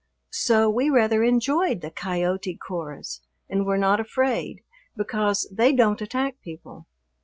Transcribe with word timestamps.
So 0.33 0.67
we 0.67 0.89
rather 0.89 1.21
enjoyed 1.23 1.81
the 1.81 1.91
coyote 1.91 2.57
chorus 2.57 3.21
and 3.47 3.67
were 3.67 3.77
not 3.77 3.99
afraid, 3.99 4.63
because 4.97 5.47
they 5.51 5.73
don't 5.73 6.01
attack 6.01 6.41
people. 6.41 6.87